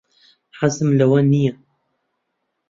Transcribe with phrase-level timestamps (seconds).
[0.59, 1.53] حەزم لەوە نییە.